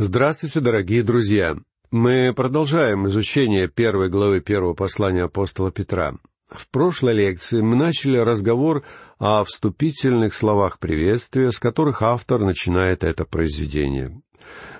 Здравствуйте, 0.00 0.60
дорогие 0.60 1.02
друзья! 1.02 1.56
Мы 1.90 2.32
продолжаем 2.32 3.08
изучение 3.08 3.66
первой 3.66 4.08
главы 4.08 4.40
первого 4.40 4.72
послания 4.72 5.24
апостола 5.24 5.72
Петра. 5.72 6.14
В 6.48 6.68
прошлой 6.68 7.14
лекции 7.14 7.60
мы 7.60 7.74
начали 7.74 8.16
разговор 8.16 8.84
о 9.18 9.42
вступительных 9.42 10.34
словах 10.34 10.78
приветствия, 10.78 11.50
с 11.50 11.58
которых 11.58 12.00
автор 12.02 12.38
начинает 12.38 13.02
это 13.02 13.24
произведение. 13.24 14.22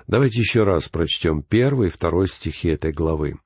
Давайте 0.07 0.39
еще 0.39 0.63
раз 0.63 0.87
прочтем 0.87 1.43
первый 1.43 1.89
и 1.89 1.91
второй 1.91 2.29
стихи 2.29 2.69
этой 2.69 2.93
главы. 2.93 3.39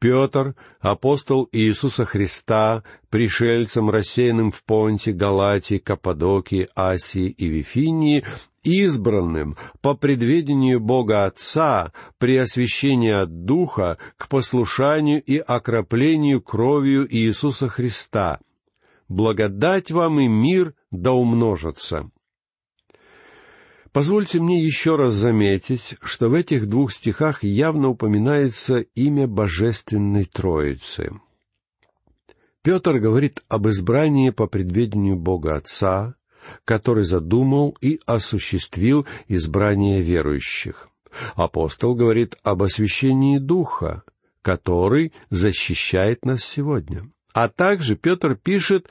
Петр, 0.00 0.54
апостол 0.80 1.50
Иисуса 1.52 2.06
Христа, 2.06 2.82
пришельцам, 3.10 3.90
рассеянным 3.90 4.52
в 4.52 4.64
Понте, 4.64 5.12
Галатии, 5.12 5.76
Каппадокии, 5.76 6.68
Асии 6.74 7.28
и 7.28 7.46
Вифинии, 7.46 8.24
избранным 8.62 9.56
по 9.80 9.94
предведению 9.94 10.80
Бога 10.80 11.24
Отца 11.26 11.92
при 12.18 12.36
освящении 12.36 13.10
от 13.10 13.44
Духа 13.44 13.98
к 14.16 14.28
послушанию 14.28 15.22
и 15.22 15.38
окроплению 15.38 16.40
кровью 16.42 17.06
Иисуса 17.14 17.68
Христа. 17.68 18.40
Благодать 19.08 19.90
вам 19.90 20.20
и 20.20 20.28
мир 20.28 20.74
да 20.90 21.12
умножатся. 21.12 22.10
Позвольте 23.92 24.38
мне 24.38 24.62
еще 24.62 24.96
раз 24.96 25.14
заметить, 25.14 25.96
что 26.02 26.28
в 26.28 26.34
этих 26.34 26.68
двух 26.68 26.92
стихах 26.92 27.42
явно 27.42 27.88
упоминается 27.88 28.80
имя 28.80 29.26
Божественной 29.26 30.24
Троицы. 30.24 31.10
Петр 32.62 32.98
говорит 32.98 33.42
об 33.48 33.66
избрании 33.68 34.30
по 34.30 34.46
предведению 34.46 35.16
Бога 35.16 35.56
Отца, 35.56 36.16
который 36.64 37.04
задумал 37.04 37.76
и 37.80 38.00
осуществил 38.06 39.06
избрание 39.28 40.00
верующих. 40.02 40.88
Апостол 41.34 41.94
говорит 41.94 42.36
об 42.42 42.62
освящении 42.62 43.38
Духа, 43.38 44.02
который 44.42 45.12
защищает 45.30 46.24
нас 46.24 46.44
сегодня. 46.44 47.10
А 47.32 47.48
также 47.48 47.96
Петр 47.96 48.34
пишет 48.34 48.88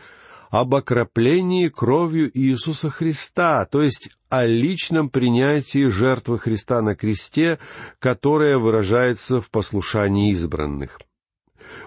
об 0.49 0.75
окроплении 0.75 1.67
кровью 1.67 2.31
Иисуса 2.33 2.89
Христа, 2.89 3.65
то 3.65 3.81
есть 3.81 4.09
о 4.29 4.45
личном 4.45 5.09
принятии 5.09 5.87
жертвы 5.87 6.39
Христа 6.39 6.81
на 6.81 6.95
кресте, 6.95 7.59
которая 7.99 8.57
выражается 8.57 9.41
в 9.41 9.49
послушании 9.51 10.31
избранных. 10.31 10.99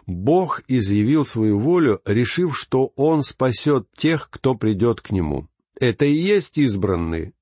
Бог 0.06 0.62
изъявил 0.68 1.24
свою 1.24 1.58
волю, 1.58 2.00
решив, 2.04 2.56
что 2.56 2.92
Он 2.96 3.22
спасет 3.22 3.86
тех, 3.96 4.28
кто 4.30 4.54
придет 4.54 5.00
к 5.00 5.10
Нему. 5.10 5.48
Это 5.80 6.04
и 6.04 6.12
есть 6.12 6.58
избранные. 6.58 7.32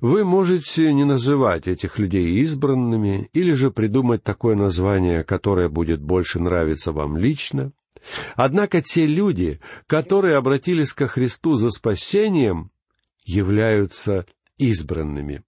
Вы 0.00 0.24
можете 0.24 0.92
не 0.92 1.04
называть 1.04 1.68
этих 1.68 1.98
людей 1.98 2.40
избранными, 2.42 3.30
или 3.32 3.52
же 3.54 3.70
придумать 3.70 4.22
такое 4.22 4.56
название, 4.56 5.24
которое 5.24 5.68
будет 5.70 6.02
больше 6.02 6.38
нравиться 6.38 6.92
вам 6.92 7.16
лично. 7.16 7.72
Однако 8.34 8.82
те 8.82 9.06
люди, 9.06 9.60
которые 9.86 10.36
обратились 10.36 10.92
ко 10.92 11.06
Христу 11.06 11.54
за 11.54 11.70
спасением, 11.70 12.70
являются 13.24 14.26
избранными. 14.58 15.42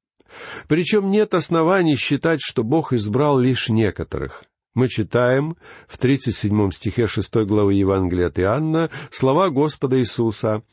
Причем 0.67 1.11
нет 1.11 1.35
оснований 1.35 1.97
считать, 1.97 2.41
что 2.43 2.63
Бог 2.63 2.93
избрал 2.93 3.39
лишь 3.39 3.69
некоторых. 3.69 4.45
Мы 4.73 4.89
читаем 4.89 5.57
в 5.89 5.99
37 5.99 6.71
стихе 6.71 7.07
6 7.07 7.35
главы 7.47 7.75
Евангелия 7.75 8.29
от 8.29 8.39
Иоанна 8.39 8.91
слова 9.11 9.51
Господа 9.51 9.99
Иисуса— 9.99 10.63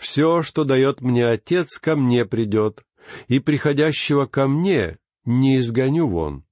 все, 0.00 0.42
что 0.42 0.64
дает 0.64 1.02
мне 1.02 1.26
Отец, 1.26 1.78
ко 1.78 1.94
мне 1.94 2.24
придет, 2.24 2.82
и 3.28 3.38
приходящего 3.38 4.24
ко 4.24 4.48
мне 4.48 4.96
не 5.26 5.60
изгоню 5.60 6.08
вон. 6.08 6.44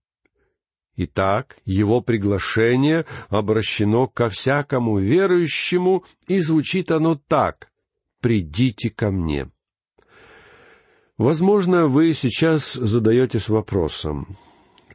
Итак, 0.97 1.57
его 1.65 2.03
приглашение 2.03 3.07
обращено 3.31 4.07
ко 4.07 4.29
всякому 4.29 4.99
верующему, 4.99 6.05
и 6.27 6.41
звучит 6.41 6.91
оно 6.91 7.15
так 7.15 7.71
«Придите 8.21 8.91
ко 8.91 9.11
мне». 9.11 9.51
Возможно, 11.17 11.87
вы 11.87 12.13
сейчас 12.15 12.75
задаетесь 12.75 13.49
вопросом, 13.49 14.37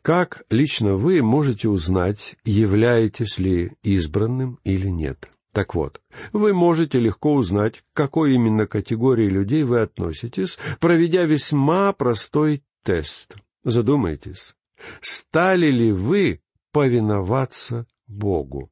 как 0.03 0.43
лично 0.49 0.95
вы 0.95 1.23
можете 1.23 1.69
узнать, 1.69 2.35
являетесь 2.45 3.39
ли 3.39 3.71
избранным 3.81 4.59
или 4.63 4.87
нет? 4.87 5.32
Так 5.53 5.75
вот, 5.75 6.01
вы 6.33 6.51
можете 6.51 6.99
легко 6.99 7.35
узнать, 7.35 7.79
к 7.79 7.83
какой 7.93 8.33
именно 8.33 8.65
категории 8.65 9.29
людей 9.29 9.63
вы 9.63 9.81
относитесь, 9.81 10.57
проведя 10.79 11.25
весьма 11.25 11.93
простой 11.93 12.63
тест. 12.83 13.35
Задумайтесь, 13.63 14.55
стали 14.99 15.67
ли 15.67 15.91
вы 15.91 16.41
повиноваться 16.71 17.85
Богу? 18.07 18.71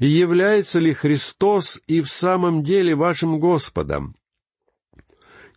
Является 0.00 0.80
ли 0.80 0.92
Христос 0.92 1.80
и 1.86 2.00
в 2.00 2.10
самом 2.10 2.64
деле 2.64 2.96
вашим 2.96 3.38
Господом? 3.38 4.16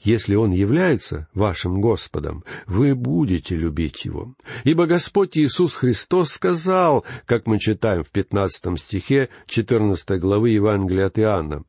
Если 0.01 0.35
Он 0.35 0.51
является 0.51 1.27
вашим 1.33 1.81
Господом, 1.81 2.43
вы 2.65 2.95
будете 2.95 3.55
любить 3.55 4.05
Его. 4.05 4.33
Ибо 4.63 4.85
Господь 4.85 5.37
Иисус 5.37 5.75
Христос 5.75 6.31
сказал, 6.31 7.05
как 7.25 7.47
мы 7.47 7.59
читаем 7.59 8.03
в 8.03 8.09
пятнадцатом 8.09 8.77
стихе 8.77 9.29
четырнадцатой 9.45 10.19
главы 10.19 10.49
Евангелия 10.51 11.07
от 11.07 11.19
Иоанна, 11.19 11.63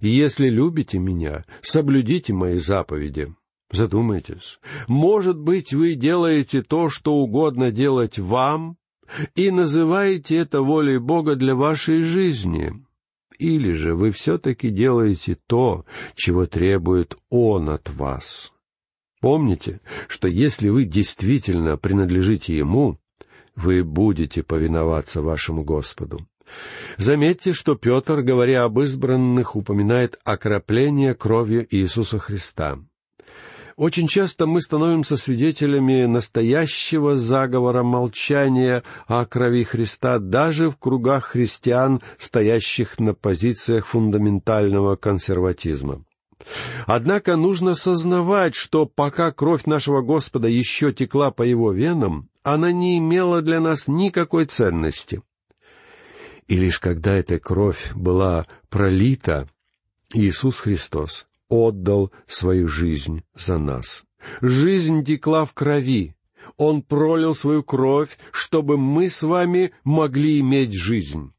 «Если 0.00 0.48
любите 0.50 0.98
Меня, 0.98 1.44
соблюдите 1.62 2.34
Мои 2.34 2.58
заповеди». 2.58 3.34
Задумайтесь, 3.72 4.58
может 4.88 5.38
быть, 5.38 5.72
вы 5.72 5.94
делаете 5.94 6.62
то, 6.62 6.90
что 6.90 7.14
угодно 7.14 7.70
делать 7.70 8.18
вам, 8.18 8.76
и 9.36 9.50
называете 9.50 10.36
это 10.36 10.60
волей 10.62 10.98
Бога 10.98 11.36
для 11.36 11.54
вашей 11.54 12.02
жизни 12.02 12.84
или 13.40 13.72
же 13.72 13.94
вы 13.94 14.10
все-таки 14.10 14.68
делаете 14.68 15.36
то, 15.46 15.86
чего 16.14 16.46
требует 16.46 17.16
Он 17.30 17.70
от 17.70 17.88
вас. 17.88 18.52
Помните, 19.20 19.80
что 20.08 20.28
если 20.28 20.68
вы 20.68 20.84
действительно 20.84 21.76
принадлежите 21.76 22.56
Ему, 22.56 22.96
вы 23.56 23.82
будете 23.82 24.42
повиноваться 24.42 25.22
вашему 25.22 25.64
Господу. 25.64 26.26
Заметьте, 26.96 27.52
что 27.52 27.76
Петр, 27.76 28.22
говоря 28.22 28.64
об 28.64 28.78
избранных, 28.80 29.56
упоминает 29.56 30.18
окропление 30.24 31.14
кровью 31.14 31.66
Иисуса 31.70 32.18
Христа. 32.18 32.78
Очень 33.80 34.08
часто 34.08 34.46
мы 34.46 34.60
становимся 34.60 35.16
свидетелями 35.16 36.04
настоящего 36.04 37.16
заговора 37.16 37.82
молчания 37.82 38.82
о 39.06 39.24
крови 39.24 39.64
Христа 39.64 40.18
даже 40.18 40.68
в 40.68 40.76
кругах 40.76 41.28
христиан, 41.28 42.02
стоящих 42.18 42.98
на 42.98 43.14
позициях 43.14 43.86
фундаментального 43.86 44.96
консерватизма. 44.96 46.04
Однако 46.84 47.36
нужно 47.36 47.74
сознавать, 47.74 48.54
что 48.54 48.84
пока 48.84 49.32
кровь 49.32 49.64
нашего 49.64 50.02
Господа 50.02 50.46
еще 50.46 50.92
текла 50.92 51.30
по 51.30 51.42
его 51.42 51.72
венам, 51.72 52.28
она 52.42 52.72
не 52.72 52.98
имела 52.98 53.40
для 53.40 53.60
нас 53.60 53.88
никакой 53.88 54.44
ценности. 54.44 55.22
И 56.48 56.54
лишь 56.54 56.80
когда 56.80 57.14
эта 57.14 57.38
кровь 57.38 57.92
была 57.94 58.46
пролита, 58.68 59.48
Иисус 60.12 60.58
Христос 60.58 61.29
отдал 61.50 62.10
свою 62.26 62.68
жизнь 62.68 63.22
за 63.34 63.58
нас. 63.58 64.04
Жизнь 64.40 65.04
текла 65.04 65.44
в 65.44 65.52
крови. 65.52 66.14
Он 66.56 66.80
пролил 66.82 67.34
свою 67.34 67.62
кровь, 67.62 68.18
чтобы 68.32 68.78
мы 68.78 69.10
с 69.10 69.22
вами 69.22 69.72
могли 69.84 70.40
иметь 70.40 70.72
жизнь. 70.72 71.32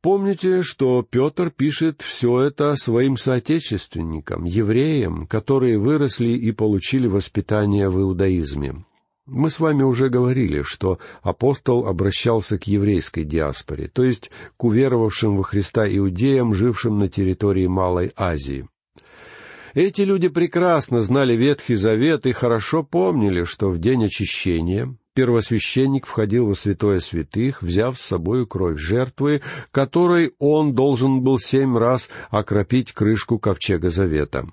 Помните, 0.00 0.62
что 0.62 1.02
Петр 1.02 1.50
пишет 1.50 2.02
все 2.02 2.42
это 2.42 2.74
своим 2.76 3.16
соотечественникам, 3.16 4.44
евреям, 4.44 5.26
которые 5.26 5.78
выросли 5.78 6.30
и 6.30 6.52
получили 6.52 7.08
воспитание 7.08 7.88
в 7.88 8.00
иудаизме. 8.00 8.84
Мы 9.28 9.50
с 9.50 9.60
вами 9.60 9.82
уже 9.82 10.08
говорили, 10.08 10.62
что 10.62 10.98
апостол 11.20 11.86
обращался 11.86 12.58
к 12.58 12.66
еврейской 12.66 13.24
диаспоре, 13.24 13.88
то 13.88 14.02
есть 14.02 14.30
к 14.56 14.64
уверовавшим 14.64 15.36
во 15.36 15.42
Христа 15.42 15.86
иудеям, 15.86 16.54
жившим 16.54 16.98
на 16.98 17.10
территории 17.10 17.66
Малой 17.66 18.10
Азии. 18.16 18.66
Эти 19.74 20.00
люди 20.00 20.28
прекрасно 20.28 21.02
знали 21.02 21.34
Ветхий 21.34 21.74
Завет 21.74 22.24
и 22.24 22.32
хорошо 22.32 22.82
помнили, 22.82 23.44
что 23.44 23.68
в 23.68 23.78
день 23.78 24.06
очищения 24.06 24.96
первосвященник 25.14 26.06
входил 26.06 26.46
во 26.46 26.54
святое 26.54 27.00
святых, 27.00 27.62
взяв 27.62 27.98
с 27.98 28.02
собою 28.02 28.46
кровь 28.46 28.78
жертвы, 28.78 29.42
которой 29.72 30.32
он 30.38 30.74
должен 30.74 31.20
был 31.20 31.38
семь 31.38 31.76
раз 31.76 32.08
окропить 32.30 32.92
крышку 32.92 33.38
ковчега 33.38 33.90
Завета. 33.90 34.46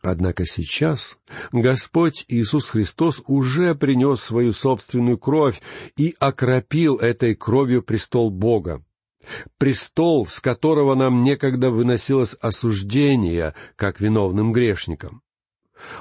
Однако 0.00 0.46
сейчас 0.46 1.18
Господь 1.50 2.24
Иисус 2.28 2.68
Христос 2.68 3.20
уже 3.26 3.74
принес 3.74 4.20
свою 4.20 4.52
собственную 4.52 5.18
кровь 5.18 5.60
и 5.96 6.14
окропил 6.20 6.96
этой 6.96 7.34
кровью 7.34 7.82
престол 7.82 8.30
Бога. 8.30 8.84
Престол, 9.58 10.26
с 10.26 10.40
которого 10.40 10.94
нам 10.94 11.22
некогда 11.22 11.70
выносилось 11.70 12.34
осуждение, 12.40 13.54
как 13.76 14.00
виновным 14.00 14.52
грешникам. 14.52 15.22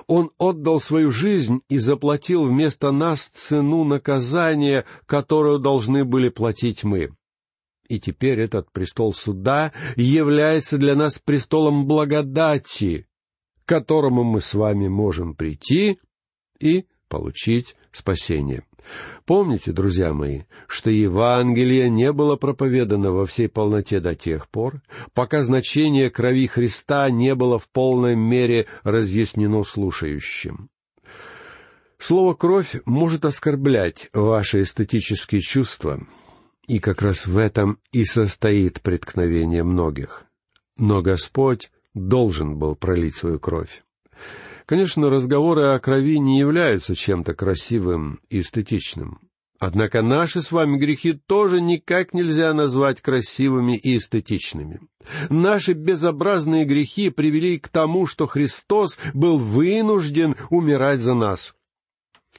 Он 0.06 0.32
отдал 0.38 0.80
свою 0.80 1.12
жизнь 1.12 1.62
и 1.70 1.78
заплатил 1.80 2.46
вместо 2.46 2.92
нас 2.92 3.28
цену 3.28 3.84
наказания, 3.84 4.86
которую 5.06 5.60
должны 5.60 6.06
были 6.06 6.30
платить 6.30 6.84
мы. 6.84 7.12
И 7.88 8.00
теперь 8.00 8.40
этот 8.42 8.72
престол 8.72 9.14
суда 9.14 9.72
является 9.96 10.78
для 10.78 10.96
нас 10.96 11.20
престолом 11.20 11.88
благодати, 11.88 13.08
к 13.68 13.70
которому 13.70 14.24
мы 14.24 14.40
с 14.40 14.54
вами 14.54 14.88
можем 14.88 15.36
прийти 15.36 16.00
и 16.58 16.86
получить 17.10 17.76
спасение. 17.92 18.64
Помните, 19.26 19.74
друзья 19.74 20.14
мои, 20.14 20.44
что 20.68 20.90
Евангелие 20.90 21.90
не 21.90 22.14
было 22.14 22.38
проповедано 22.38 23.12
во 23.12 23.26
всей 23.26 23.50
полноте 23.50 24.00
до 24.00 24.16
тех 24.16 24.48
пор, 24.48 24.82
пока 25.14 25.44
значение 25.44 26.10
крови 26.10 26.48
Христа 26.48 27.10
не 27.10 27.36
было 27.36 27.60
в 27.60 27.68
полной 27.68 28.16
мере 28.16 28.68
разъяснено 28.84 29.64
слушающим. 29.64 30.70
Слово 32.00 32.36
«кровь» 32.36 32.82
может 32.86 33.26
оскорблять 33.26 34.10
ваши 34.14 34.62
эстетические 34.62 35.42
чувства, 35.42 36.08
и 36.68 36.80
как 36.80 37.02
раз 37.02 37.28
в 37.28 37.38
этом 37.38 37.80
и 37.92 38.06
состоит 38.06 38.80
преткновение 38.82 39.64
многих. 39.64 40.24
Но 40.78 41.02
Господь 41.02 41.70
должен 41.98 42.58
был 42.58 42.76
пролить 42.76 43.16
свою 43.16 43.40
кровь. 43.40 43.84
Конечно, 44.66 45.10
разговоры 45.10 45.68
о 45.68 45.80
крови 45.80 46.20
не 46.20 46.40
являются 46.40 46.96
чем-то 46.96 47.34
красивым 47.34 48.20
и 48.30 48.42
эстетичным. 48.42 49.20
Однако 49.60 50.04
наши 50.04 50.42
с 50.42 50.52
вами 50.52 50.78
грехи 50.78 51.14
тоже 51.14 51.62
никак 51.62 52.14
нельзя 52.14 52.54
назвать 52.54 53.02
красивыми 53.02 53.78
и 53.78 53.98
эстетичными. 53.98 54.82
Наши 55.30 55.74
безобразные 55.74 56.66
грехи 56.66 57.10
привели 57.10 57.58
к 57.58 57.70
тому, 57.70 58.06
что 58.06 58.28
Христос 58.28 59.00
был 59.14 59.38
вынужден 59.38 60.36
умирать 60.50 61.02
за 61.02 61.16
нас. 61.16 61.56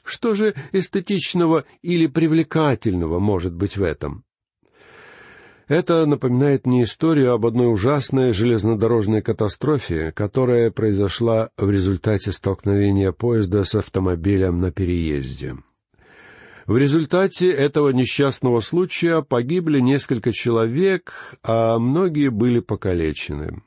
Что 0.04 0.34
же 0.34 0.54
эстетичного 0.72 1.64
или 1.82 2.06
привлекательного 2.06 3.18
может 3.18 3.54
быть 3.54 3.76
в 3.76 3.82
этом? 3.82 4.24
Это 5.68 6.06
напоминает 6.06 6.66
мне 6.66 6.84
историю 6.84 7.32
об 7.32 7.44
одной 7.44 7.70
ужасной 7.70 8.32
железнодорожной 8.32 9.20
катастрофе, 9.20 10.12
которая 10.12 10.70
произошла 10.70 11.50
в 11.58 11.70
результате 11.70 12.32
столкновения 12.32 13.12
поезда 13.12 13.64
с 13.64 13.74
автомобилем 13.74 14.60
на 14.60 14.72
переезде. 14.72 15.56
В 16.66 16.78
результате 16.78 17.50
этого 17.50 17.90
несчастного 17.90 18.60
случая 18.60 19.20
погибли 19.20 19.80
несколько 19.80 20.32
человек, 20.32 21.12
а 21.42 21.78
многие 21.78 22.30
были 22.30 22.60
покалечены. 22.60 23.62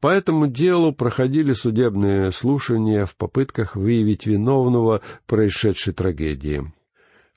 По 0.00 0.08
этому 0.08 0.48
делу 0.48 0.92
проходили 0.92 1.52
судебные 1.52 2.32
слушания 2.32 3.06
в 3.06 3.14
попытках 3.14 3.76
выявить 3.76 4.26
виновного 4.26 5.00
происшедшей 5.28 5.94
трагедии. 5.94 6.72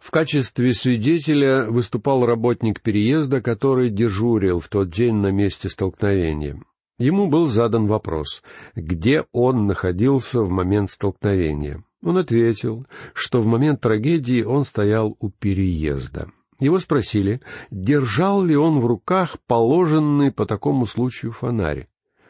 В 0.06 0.12
качестве 0.12 0.72
свидетеля 0.76 1.66
выступал 1.68 2.28
работник 2.28 2.80
переезда, 2.80 3.42
который 3.42 3.90
дежурил 3.90 4.60
в 4.60 4.68
тот 4.68 4.92
день 4.92 5.16
на 5.16 5.32
месте 5.32 5.68
столкновения. 5.68 6.62
Ему 7.00 7.26
был 7.26 7.48
задан 7.48 7.88
вопрос, 7.88 8.44
где 8.76 9.24
он 9.32 9.66
находился 9.66 10.44
в 10.44 10.50
момент 10.52 10.92
столкновения. 10.92 11.84
Он 12.04 12.18
ответил, 12.18 12.86
что 13.16 13.42
в 13.42 13.48
момент 13.48 13.82
трагедии 13.82 14.44
он 14.44 14.64
стоял 14.64 15.18
у 15.20 15.32
переезда. 15.32 16.30
Его 16.60 16.78
спросили, 16.78 17.42
держал 17.72 18.44
ли 18.44 18.56
он 18.56 18.82
в 18.82 18.86
руках 18.86 19.38
положенный 19.48 20.32
по 20.32 20.46
такому 20.46 20.86
случаю 20.86 21.32
фонарь. 21.32 21.88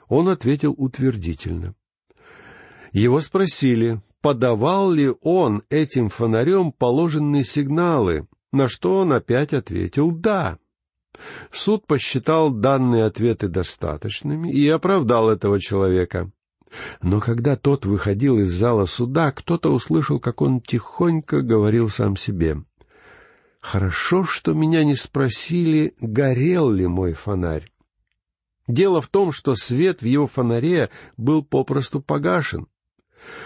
Он 0.07 0.29
ответил 0.29 0.73
утвердительно. 0.77 1.75
Его 2.95 3.19
спросили, 3.19 3.99
подавал 4.21 4.89
ли 4.89 5.11
он 5.19 5.63
этим 5.69 6.07
фонарем 6.07 6.71
положенные 6.71 7.43
сигналы, 7.43 8.25
на 8.53 8.69
что 8.69 8.99
он 8.99 9.11
опять 9.11 9.51
ответил 9.51 10.11
«да». 10.11 10.59
Суд 11.51 11.85
посчитал 11.87 12.51
данные 12.51 13.03
ответы 13.03 13.49
достаточными 13.49 14.49
и 14.49 14.65
оправдал 14.69 15.29
этого 15.29 15.59
человека. 15.59 16.31
Но 17.01 17.19
когда 17.19 17.57
тот 17.57 17.85
выходил 17.85 18.39
из 18.39 18.53
зала 18.53 18.85
суда, 18.85 19.33
кто-то 19.33 19.73
услышал, 19.73 20.21
как 20.21 20.41
он 20.41 20.61
тихонько 20.61 21.41
говорил 21.41 21.89
сам 21.89 22.15
себе. 22.15 22.63
«Хорошо, 23.59 24.23
что 24.23 24.53
меня 24.53 24.85
не 24.85 24.95
спросили, 24.95 25.95
горел 25.99 26.69
ли 26.69 26.87
мой 26.87 27.11
фонарь. 27.11 27.69
Дело 28.69 29.01
в 29.01 29.09
том, 29.09 29.33
что 29.33 29.53
свет 29.55 30.01
в 30.01 30.05
его 30.05 30.27
фонаре 30.27 30.89
был 31.17 31.43
попросту 31.43 32.01
погашен. 32.01 32.67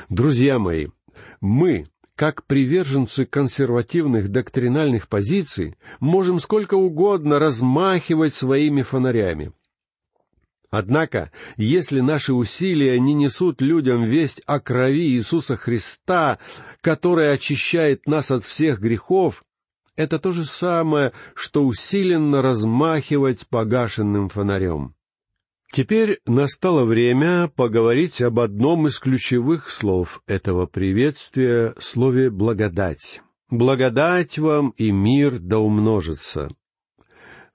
Друзья 0.09 0.59
мои, 0.59 0.87
мы, 1.41 1.87
как 2.15 2.45
приверженцы 2.45 3.25
консервативных 3.25 4.29
доктринальных 4.29 5.07
позиций, 5.07 5.75
можем 5.99 6.39
сколько 6.39 6.75
угодно 6.75 7.39
размахивать 7.39 8.33
своими 8.33 8.81
фонарями. 8.81 9.53
Однако, 10.71 11.31
если 11.57 11.99
наши 11.99 12.31
усилия 12.33 12.99
не 12.99 13.13
несут 13.13 13.59
людям 13.61 14.03
весть 14.03 14.41
о 14.45 14.59
крови 14.59 15.15
Иисуса 15.15 15.55
Христа, 15.55 16.37
которая 16.81 17.33
очищает 17.33 18.05
нас 18.05 18.29
от 18.29 18.45
всех 18.45 18.79
грехов, 18.79 19.43
это 19.95 20.19
то 20.19 20.31
же 20.31 20.45
самое, 20.45 21.11
что 21.33 21.65
усиленно 21.65 22.41
размахивать 22.41 23.47
погашенным 23.47 24.29
фонарем. 24.29 24.95
Теперь 25.71 26.19
настало 26.25 26.83
время 26.83 27.48
поговорить 27.48 28.21
об 28.21 28.39
одном 28.39 28.88
из 28.88 28.98
ключевых 28.98 29.69
слов 29.69 30.21
этого 30.25 30.66
приветствия, 30.66 31.75
слове 31.77 32.31
«благодать». 32.31 33.21
«Благодать 33.51 34.38
вам 34.39 34.71
и 34.77 34.92
мир 34.92 35.39
да 35.39 35.60
умножится». 35.60 36.50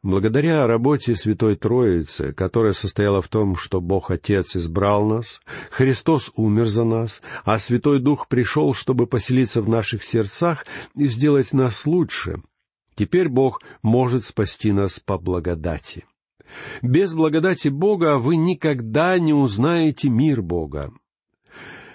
Благодаря 0.03 0.67
работе 0.67 1.17
Святой 1.17 1.57
Троицы, 1.57 2.33
которая 2.33 2.73
состояла 2.73 3.23
в 3.23 3.29
том, 3.29 3.57
что 3.57 3.81
Бог 3.81 4.11
Отец 4.11 4.55
избрал 4.55 5.07
нас, 5.07 5.41
Христос 5.71 6.31
умер 6.37 6.67
за 6.67 6.85
нас, 6.85 7.23
а 7.45 7.59
Святой 7.59 8.01
Дух 8.01 8.29
пришел, 8.29 8.75
чтобы 8.75 9.07
поселиться 9.07 9.63
в 9.63 9.69
наших 9.69 10.05
сердцах 10.05 10.67
и 10.95 11.09
сделать 11.09 11.53
нас 11.53 11.87
лучше, 11.87 12.43
теперь 12.95 13.29
Бог 13.29 13.63
может 13.83 14.25
спасти 14.25 14.73
нас 14.73 15.01
по 15.01 15.17
благодати. 15.17 16.05
Без 16.83 17.15
благодати 17.15 17.69
Бога 17.69 18.19
вы 18.19 18.37
никогда 18.37 19.19
не 19.19 19.33
узнаете 19.33 20.09
мир 20.09 20.43
Бога. 20.43 20.93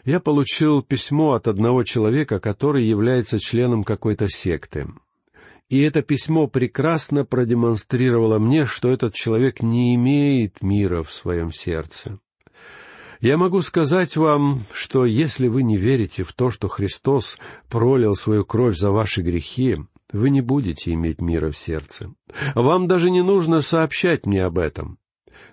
Я 0.06 0.20
получил 0.20 0.82
письмо 0.82 1.34
от 1.34 1.48
одного 1.48 1.84
человека, 1.84 2.40
который 2.40 2.86
является 2.86 3.40
членом 3.40 3.84
какой-то 3.84 4.28
секты. 4.30 4.88
И 5.70 5.82
это 5.82 6.02
письмо 6.02 6.48
прекрасно 6.48 7.26
продемонстрировало 7.26 8.40
мне, 8.40 8.66
что 8.66 8.90
этот 8.90 9.14
человек 9.14 9.62
не 9.62 9.94
имеет 9.96 10.64
мира 10.64 11.04
в 11.04 11.14
своем 11.14 11.52
сердце. 11.52 12.20
Я 13.22 13.38
могу 13.38 13.62
сказать 13.62 14.16
вам, 14.16 14.64
что 14.74 15.06
если 15.06 15.48
вы 15.48 15.62
не 15.62 15.78
верите 15.78 16.24
в 16.24 16.34
то, 16.34 16.50
что 16.50 16.70
Христос 16.70 17.38
пролил 17.70 18.16
свою 18.16 18.46
кровь 18.46 18.78
за 18.78 18.92
ваши 18.92 19.22
грехи, 19.22 19.78
вы 20.12 20.30
не 20.30 20.42
будете 20.42 20.94
иметь 20.94 21.22
мира 21.22 21.52
в 21.52 21.58
сердце. 21.58 22.14
Вам 22.56 22.88
даже 22.88 23.12
не 23.12 23.22
нужно 23.22 23.62
сообщать 23.62 24.26
мне 24.26 24.44
об 24.44 24.58
этом, 24.58 25.00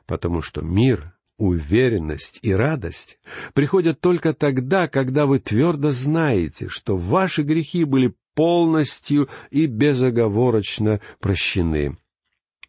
потому 0.07 0.41
что 0.43 0.63
мир, 0.63 1.15
уверенность 1.39 2.39
и 2.43 2.53
радость 2.53 3.19
приходят 3.55 4.01
только 4.01 4.33
тогда, 4.33 4.89
когда 4.89 5.27
вы 5.27 5.39
твердо 5.39 5.91
знаете, 5.91 6.69
что 6.69 6.97
ваши 6.97 7.43
грехи 7.43 7.85
были 7.85 8.15
полностью 8.35 9.29
и 9.51 9.67
безоговорочно 9.67 11.01
прощены. 11.21 11.97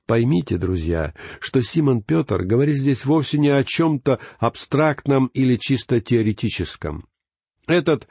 Поймите, 0.06 0.58
друзья, 0.58 1.14
что 1.42 1.62
Симон 1.62 2.02
Петр 2.02 2.44
говорит 2.44 2.78
здесь 2.78 3.04
вовсе 3.04 3.38
не 3.38 3.50
о 3.50 3.64
чем-то 3.66 4.20
абстрактном 4.40 5.28
или 5.34 5.58
чисто 5.58 6.00
теоретическом. 6.00 7.10
Этот 7.68 8.08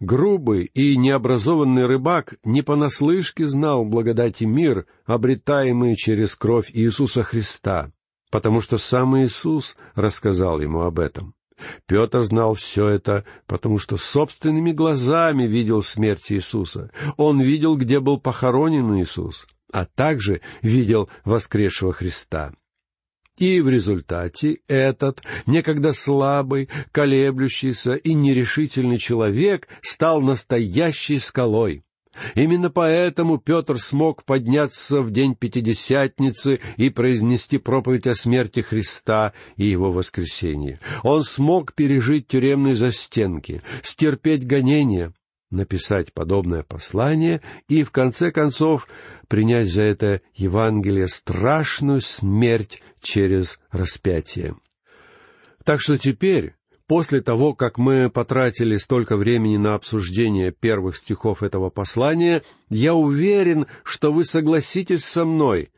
Грубый 0.00 0.64
и 0.64 0.96
необразованный 0.96 1.84
рыбак 1.84 2.36
не 2.42 2.62
понаслышке 2.62 3.46
знал 3.46 3.84
благодать 3.84 4.40
и 4.40 4.46
мир, 4.46 4.86
обретаемые 5.04 5.94
через 5.94 6.34
кровь 6.34 6.70
Иисуса 6.72 7.22
Христа, 7.22 7.92
потому 8.30 8.62
что 8.62 8.78
сам 8.78 9.18
Иисус 9.18 9.76
рассказал 9.94 10.60
ему 10.60 10.80
об 10.80 11.00
этом. 11.00 11.34
Петр 11.84 12.22
знал 12.22 12.54
все 12.54 12.88
это, 12.88 13.26
потому 13.46 13.76
что 13.76 13.98
собственными 13.98 14.72
глазами 14.72 15.42
видел 15.42 15.82
смерть 15.82 16.32
Иисуса. 16.32 16.90
Он 17.18 17.38
видел, 17.38 17.76
где 17.76 18.00
был 18.00 18.18
похоронен 18.18 18.98
Иисус, 18.98 19.46
а 19.70 19.84
также 19.84 20.40
видел 20.62 21.10
воскресшего 21.26 21.92
Христа. 21.92 22.54
И 23.40 23.62
в 23.62 23.70
результате 23.70 24.58
этот, 24.68 25.22
некогда 25.46 25.94
слабый, 25.94 26.68
колеблющийся 26.92 27.94
и 27.94 28.12
нерешительный 28.12 28.98
человек 28.98 29.66
стал 29.80 30.20
настоящей 30.20 31.18
скалой. 31.18 31.82
Именно 32.34 32.68
поэтому 32.68 33.38
Петр 33.38 33.78
смог 33.78 34.24
подняться 34.24 35.00
в 35.00 35.10
день 35.10 35.34
Пятидесятницы 35.34 36.60
и 36.76 36.90
произнести 36.90 37.56
проповедь 37.56 38.06
о 38.06 38.14
смерти 38.14 38.60
Христа 38.60 39.32
и 39.56 39.64
его 39.64 39.90
воскресении. 39.90 40.78
Он 41.02 41.22
смог 41.22 41.72
пережить 41.72 42.28
тюремные 42.28 42.76
застенки, 42.76 43.62
стерпеть 43.82 44.46
гонения, 44.46 45.14
написать 45.50 46.12
подобное 46.12 46.62
послание 46.62 47.40
и, 47.68 47.84
в 47.84 47.90
конце 47.90 48.32
концов, 48.32 48.86
принять 49.28 49.68
за 49.68 49.82
это 49.82 50.20
Евангелие 50.34 51.08
страшную 51.08 52.02
смерть 52.02 52.82
через 53.00 53.58
распятие. 53.70 54.56
Так 55.64 55.80
что 55.80 55.98
теперь 55.98 56.54
После 56.90 57.20
того, 57.20 57.54
как 57.54 57.78
мы 57.78 58.10
потратили 58.10 58.76
столько 58.76 59.16
времени 59.16 59.56
на 59.56 59.74
обсуждение 59.74 60.50
первых 60.50 60.96
стихов 60.96 61.44
этого 61.44 61.70
послания, 61.70 62.42
я 62.68 62.96
уверен, 62.96 63.66
что 63.84 64.12
вы 64.12 64.24
согласитесь 64.24 65.04
со 65.04 65.24
мной. 65.24 65.70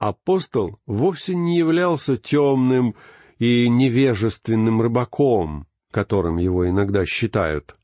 Апостол 0.00 0.80
вовсе 0.84 1.36
не 1.36 1.56
являлся 1.56 2.16
темным 2.16 2.96
и 3.38 3.68
невежественным 3.68 4.82
рыбаком, 4.82 5.68
которым 5.92 6.38
его 6.38 6.68
иногда 6.68 7.06
считают. 7.06 7.76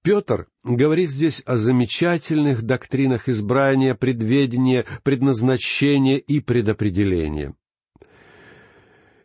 Петр 0.00 0.46
говорит 0.62 1.10
здесь 1.10 1.42
о 1.46 1.56
замечательных 1.56 2.62
доктринах 2.62 3.28
избрания, 3.28 3.96
предведения, 3.96 4.84
предназначения 5.02 6.18
и 6.18 6.38
предопределения. 6.38 7.56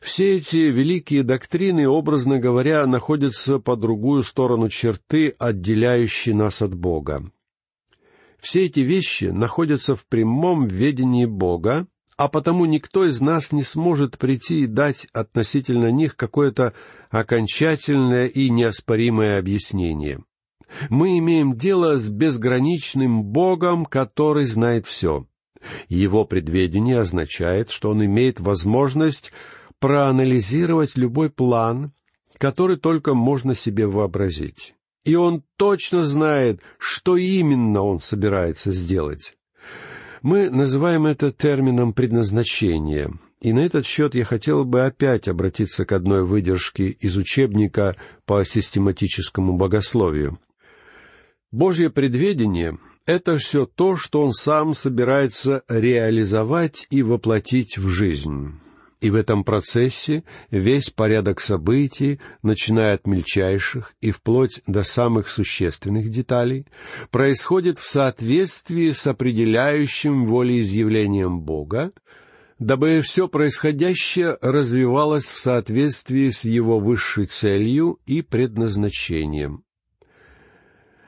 Все 0.03 0.35
эти 0.35 0.57
великие 0.57 1.23
доктрины, 1.23 1.87
образно 1.87 2.37
говоря, 2.37 2.85
находятся 2.85 3.59
по 3.59 3.77
другую 3.77 4.23
сторону 4.23 4.67
черты, 4.67 5.33
отделяющей 5.39 6.33
нас 6.33 6.61
от 6.61 6.75
Бога. 6.75 7.31
Все 8.37 8.65
эти 8.65 8.81
вещи 8.81 9.25
находятся 9.25 9.95
в 9.95 10.05
прямом 10.05 10.67
ведении 10.67 11.23
Бога, 11.23 11.87
а 12.17 12.27
потому 12.27 12.65
никто 12.65 13.05
из 13.05 13.21
нас 13.21 13.53
не 13.53 13.63
сможет 13.63 14.17
прийти 14.17 14.63
и 14.63 14.67
дать 14.67 15.07
относительно 15.13 15.89
них 15.89 16.17
какое-то 16.17 16.73
окончательное 17.09 18.27
и 18.27 18.49
неоспоримое 18.49 19.39
объяснение. 19.39 20.21
Мы 20.89 21.17
имеем 21.19 21.55
дело 21.55 21.97
с 21.97 22.09
безграничным 22.09 23.23
Богом, 23.23 23.85
который 23.85 24.47
знает 24.47 24.85
все. 24.85 25.25
Его 25.87 26.25
предведение 26.25 26.99
означает, 26.99 27.71
что 27.71 27.91
он 27.91 28.03
имеет 28.03 28.41
возможность 28.41 29.31
проанализировать 29.79 30.97
любой 30.97 31.29
план, 31.29 31.93
который 32.37 32.77
только 32.77 33.13
можно 33.13 33.55
себе 33.55 33.87
вообразить. 33.87 34.75
И 35.05 35.15
он 35.15 35.43
точно 35.57 36.05
знает, 36.05 36.61
что 36.77 37.17
именно 37.17 37.83
он 37.83 37.99
собирается 37.99 38.71
сделать. 38.71 39.35
Мы 40.21 40.49
называем 40.49 41.05
это 41.05 41.33
термином 41.33 41.91
предназначения, 41.91 43.11
и 43.41 43.51
на 43.51 43.59
этот 43.59 43.85
счет 43.85 44.15
я 44.15 44.23
хотел 44.23 44.63
бы 44.63 44.85
опять 44.85 45.27
обратиться 45.27 45.83
к 45.83 45.91
одной 45.91 46.23
выдержке 46.23 46.87
из 46.87 47.17
учебника 47.17 47.97
по 48.25 48.45
систематическому 48.45 49.57
богословию. 49.57 50.39
Божье 51.51 51.89
предведение— 51.89 52.79
это 53.05 53.37
все 53.37 53.65
то, 53.65 53.97
что 53.97 54.23
он 54.23 54.31
сам 54.31 54.73
собирается 54.73 55.63
реализовать 55.67 56.87
и 56.89 57.03
воплотить 57.03 57.77
в 57.77 57.89
жизнь. 57.89 58.62
И 59.03 59.09
в 59.09 59.15
этом 59.15 59.43
процессе 59.43 60.23
весь 60.49 60.89
порядок 60.89 61.41
событий, 61.41 62.21
начиная 62.41 62.93
от 62.93 63.05
мельчайших 63.05 63.93
и 63.99 64.11
вплоть 64.11 64.61
до 64.65 64.83
самых 64.83 65.27
существенных 65.27 66.09
деталей, 66.09 66.65
происходит 67.11 67.79
в 67.79 67.85
соответствии 67.85 68.91
с 68.91 69.05
определяющим 69.05 70.25
волеизъявлением 70.25 71.41
Бога, 71.41 71.91
дабы 72.59 73.01
все 73.01 73.27
происходящее 73.27 74.37
развивалось 74.39 75.29
в 75.29 75.37
соответствии 75.37 76.29
с 76.29 76.45
его 76.45 76.79
высшей 76.79 77.25
целью 77.25 77.99
и 78.05 78.21
предназначением. 78.21 79.65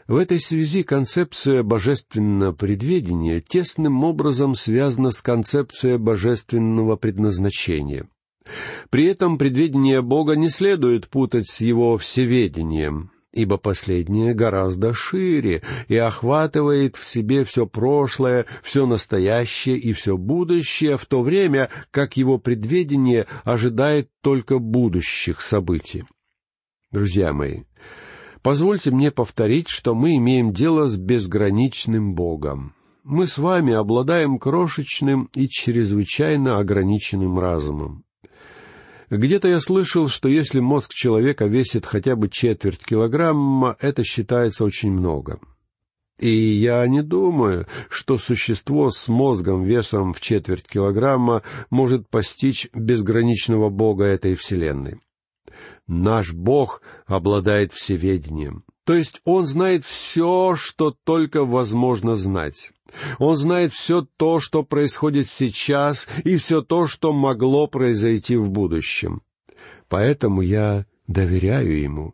В 0.07 0.17
этой 0.17 0.39
связи 0.39 0.83
концепция 0.83 1.63
божественного 1.63 2.51
предведения 2.51 3.41
тесным 3.41 4.03
образом 4.03 4.53
связана 4.53 5.09
с 5.09 5.21
концепцией 5.21 5.97
божественного 5.97 6.95
предназначения. 6.95 8.07
При 8.91 9.05
этом 9.05 9.39
предведение 9.39 10.03
Бога 10.03 10.35
не 10.35 10.49
следует 10.49 11.07
путать 11.07 11.49
с 11.49 11.61
его 11.61 11.97
всеведением, 11.97 13.09
ибо 13.33 13.57
последнее 13.57 14.35
гораздо 14.35 14.93
шире 14.93 15.63
и 15.87 15.97
охватывает 15.97 16.95
в 16.95 17.03
себе 17.03 17.43
все 17.43 17.65
прошлое, 17.65 18.45
все 18.61 18.85
настоящее 18.85 19.77
и 19.77 19.91
все 19.93 20.17
будущее, 20.17 20.99
в 20.99 21.07
то 21.07 21.23
время 21.23 21.71
как 21.89 22.15
его 22.15 22.37
предведение 22.37 23.25
ожидает 23.43 24.09
только 24.21 24.59
будущих 24.59 25.41
событий. 25.41 26.03
Друзья 26.91 27.33
мои, 27.33 27.63
Позвольте 28.45 28.91
мне 28.91 29.09
повторить, 29.09 29.69
что 29.69 29.95
мы 29.95 30.17
имеем 30.17 30.53
дело 30.53 30.87
с 30.87 30.97
безграничным 30.97 32.13
Богом. 32.13 32.75
Мы 33.03 33.25
с 33.25 33.39
вами 33.39 33.73
обладаем 33.73 34.37
крошечным 34.37 35.31
и 35.33 35.49
чрезвычайно 35.49 36.59
ограниченным 36.59 37.39
разумом. 37.39 38.03
Где-то 39.09 39.47
я 39.47 39.59
слышал, 39.59 40.07
что 40.09 40.29
если 40.29 40.59
мозг 40.59 40.93
человека 40.93 41.45
весит 41.45 41.87
хотя 41.87 42.15
бы 42.15 42.29
четверть 42.29 42.85
килограмма, 42.85 43.77
это 43.79 44.03
считается 44.03 44.63
очень 44.63 44.91
много. 44.91 45.39
И 46.19 46.29
я 46.29 46.85
не 46.85 47.01
думаю, 47.01 47.65
что 47.89 48.19
существо 48.19 48.91
с 48.91 49.07
мозгом 49.07 49.63
весом 49.63 50.13
в 50.13 50.21
четверть 50.21 50.67
килограмма 50.67 51.41
может 51.71 52.07
постичь 52.09 52.69
безграничного 52.75 53.71
Бога 53.71 54.03
этой 54.03 54.35
Вселенной 54.35 54.99
наш 55.87 56.33
Бог 56.33 56.81
обладает 57.05 57.73
всеведением. 57.73 58.63
То 58.85 58.93
есть 58.93 59.21
Он 59.25 59.45
знает 59.45 59.83
все, 59.83 60.55
что 60.55 60.95
только 61.03 61.43
возможно 61.43 62.15
знать. 62.15 62.71
Он 63.17 63.35
знает 63.35 63.73
все 63.73 64.07
то, 64.17 64.39
что 64.39 64.63
происходит 64.63 65.27
сейчас, 65.27 66.07
и 66.23 66.37
все 66.37 66.61
то, 66.61 66.87
что 66.87 67.11
могло 67.11 67.67
произойти 67.67 68.35
в 68.35 68.51
будущем. 68.51 69.21
Поэтому 69.89 70.41
я 70.41 70.85
доверяю 71.07 71.81
Ему 71.81 72.13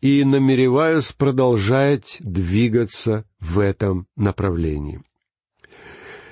и 0.00 0.22
намереваюсь 0.24 1.12
продолжать 1.12 2.18
двигаться 2.20 3.24
в 3.40 3.58
этом 3.58 4.06
направлении. 4.16 5.02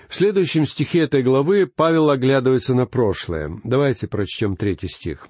В 0.09 0.15
следующем 0.15 0.67
стихе 0.67 1.01
этой 1.01 1.23
главы 1.23 1.67
Павел 1.67 2.11
оглядывается 2.11 2.75
на 2.75 2.87
прошлое. 2.87 3.61
Давайте 3.65 4.07
прочтем 4.07 4.57
третий 4.57 4.89
стих. 4.89 5.29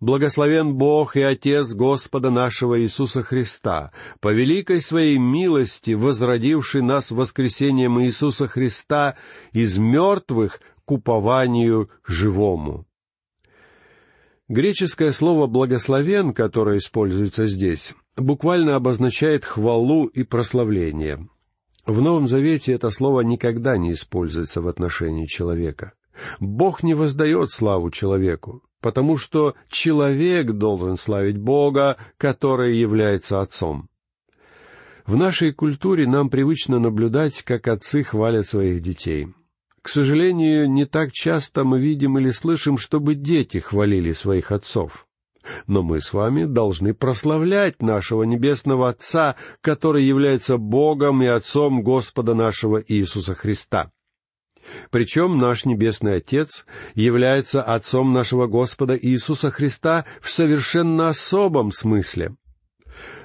Благословен 0.00 0.74
Бог 0.74 1.16
и 1.16 1.22
Отец 1.22 1.74
Господа 1.74 2.30
нашего 2.30 2.80
Иисуса 2.80 3.24
Христа, 3.24 3.92
по 4.20 4.32
великой 4.32 4.80
своей 4.80 5.18
милости, 5.18 5.90
возродивший 5.90 6.82
нас 6.82 7.10
воскресением 7.10 8.00
Иисуса 8.00 8.46
Христа 8.46 9.16
из 9.52 9.78
мертвых 9.78 10.60
к 10.84 10.92
упованию 10.92 11.90
живому. 12.06 12.86
Греческое 14.46 15.10
слово 15.12 15.48
«благословен», 15.48 16.32
которое 16.32 16.78
используется 16.78 17.48
здесь, 17.48 17.92
буквально 18.16 18.76
обозначает 18.76 19.44
хвалу 19.44 20.06
и 20.06 20.22
прославление. 20.22 21.28
В 21.86 22.00
Новом 22.00 22.28
Завете 22.28 22.72
это 22.72 22.90
слово 22.90 23.22
никогда 23.22 23.76
не 23.76 23.94
используется 23.94 24.62
в 24.62 24.68
отношении 24.68 25.26
человека. 25.26 25.94
Бог 26.38 26.82
не 26.82 26.94
воздает 26.94 27.50
славу 27.50 27.90
человеку 27.90 28.62
потому 28.80 29.16
что 29.16 29.54
человек 29.68 30.52
должен 30.52 30.96
славить 30.96 31.38
Бога, 31.38 31.96
который 32.16 32.76
является 32.76 33.40
Отцом. 33.40 33.88
В 35.06 35.16
нашей 35.16 35.52
культуре 35.52 36.06
нам 36.06 36.28
привычно 36.28 36.78
наблюдать, 36.78 37.42
как 37.42 37.66
отцы 37.66 38.02
хвалят 38.02 38.46
своих 38.46 38.82
детей. 38.82 39.28
К 39.80 39.88
сожалению, 39.88 40.70
не 40.70 40.84
так 40.84 41.12
часто 41.12 41.64
мы 41.64 41.80
видим 41.80 42.18
или 42.18 42.30
слышим, 42.30 42.76
чтобы 42.76 43.14
дети 43.14 43.56
хвалили 43.56 44.12
своих 44.12 44.52
отцов. 44.52 45.06
Но 45.66 45.82
мы 45.82 46.00
с 46.00 46.12
вами 46.12 46.44
должны 46.44 46.92
прославлять 46.92 47.80
нашего 47.80 48.24
Небесного 48.24 48.90
Отца, 48.90 49.36
который 49.62 50.04
является 50.04 50.58
Богом 50.58 51.22
и 51.22 51.26
Отцом 51.26 51.82
Господа 51.82 52.34
нашего 52.34 52.82
Иисуса 52.86 53.34
Христа. 53.34 53.90
Причем 54.90 55.38
наш 55.38 55.64
Небесный 55.64 56.16
Отец 56.16 56.66
является 56.94 57.62
Отцом 57.62 58.12
нашего 58.12 58.46
Господа 58.46 58.98
Иисуса 59.00 59.50
Христа 59.50 60.04
в 60.20 60.30
совершенно 60.30 61.08
особом 61.08 61.72
смысле. 61.72 62.36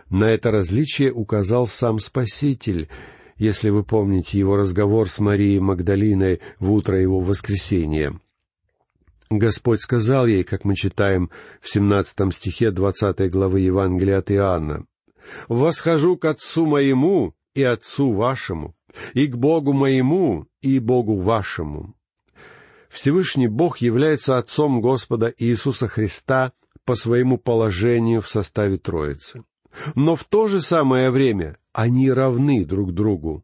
На 0.09 0.31
это 0.31 0.51
различие 0.51 1.11
указал 1.11 1.67
сам 1.67 1.99
Спаситель, 1.99 2.89
если 3.37 3.69
вы 3.69 3.83
помните 3.83 4.37
его 4.37 4.55
разговор 4.55 5.09
с 5.09 5.19
Марией 5.19 5.59
Магдалиной 5.59 6.39
в 6.59 6.71
утро 6.71 6.99
его 6.99 7.19
воскресения. 7.19 8.19
Господь 9.29 9.81
сказал 9.81 10.27
ей, 10.27 10.43
как 10.43 10.65
мы 10.65 10.75
читаем 10.75 11.31
в 11.59 11.69
семнадцатом 11.69 12.31
стихе 12.31 12.71
двадцатой 12.71 13.29
главы 13.29 13.61
Евангелия 13.61 14.19
от 14.19 14.31
Иоанна, 14.31 14.85
«Восхожу 15.47 16.17
к 16.17 16.25
Отцу 16.25 16.65
моему 16.65 17.33
и 17.55 17.63
Отцу 17.63 18.11
вашему, 18.11 18.75
и 19.13 19.27
к 19.27 19.35
Богу 19.35 19.73
моему, 19.73 20.47
и 20.61 20.79
Богу 20.79 21.17
вашему». 21.17 21.95
Всевышний 22.89 23.47
Бог 23.47 23.79
является 23.79 24.37
Отцом 24.37 24.79
Господа 24.79 25.33
Иисуса 25.37 25.87
Христа 25.87 26.51
по 26.85 26.95
своему 26.95 27.37
положению 27.37 28.21
в 28.21 28.29
составе 28.29 28.77
Троицы. 28.77 29.43
Но 29.95 30.15
в 30.15 30.23
то 30.25 30.47
же 30.47 30.61
самое 30.61 31.09
время 31.09 31.57
они 31.71 32.11
равны 32.11 32.65
друг 32.65 32.93
другу. 32.93 33.43